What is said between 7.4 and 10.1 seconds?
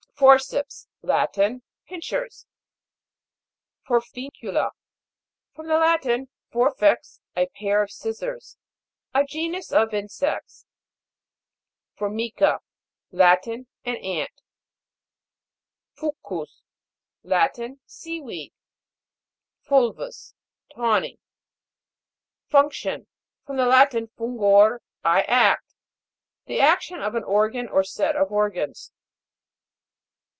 pair of scissors. A genus of